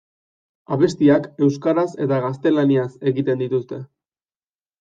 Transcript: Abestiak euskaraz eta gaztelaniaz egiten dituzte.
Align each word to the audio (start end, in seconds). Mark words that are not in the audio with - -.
Abestiak 0.77 1.27
euskaraz 1.49 1.85
eta 2.05 2.21
gaztelaniaz 2.25 2.89
egiten 3.13 3.45
dituzte. 3.47 3.81